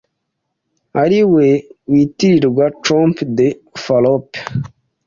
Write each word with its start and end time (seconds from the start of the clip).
ari 1.03 1.19
we 1.33 1.47
witirirwa 1.91 2.65
trompe 2.83 3.21
de 3.37 3.47
Fallope 3.83 4.37